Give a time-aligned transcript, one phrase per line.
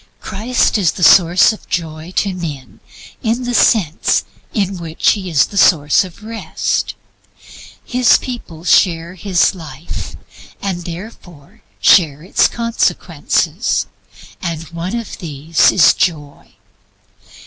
[0.19, 2.79] Christ is the source of Joy to men
[3.21, 6.95] in the sense in which He is the source of Rest.
[7.85, 10.15] His people share His life,
[10.59, 13.85] and therefore share its consequences,
[14.41, 16.55] and one of these is Joy.